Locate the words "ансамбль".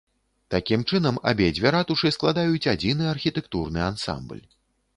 3.93-4.43